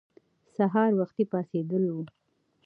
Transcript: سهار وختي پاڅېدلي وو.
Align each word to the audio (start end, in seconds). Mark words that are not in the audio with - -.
سهار 0.55 0.91
وختي 0.99 1.23
پاڅېدلي 1.31 1.89
وو. 1.91 2.01